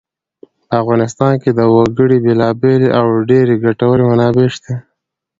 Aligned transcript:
په 0.67 0.73
افغانستان 0.81 1.33
کې 1.41 1.49
د 1.57 1.59
وګړي 1.73 2.17
بېلابېلې 2.25 2.89
او 2.99 3.05
ډېرې 3.29 3.55
ګټورې 3.65 4.03
منابع 4.09 4.47
شته. 4.55 4.73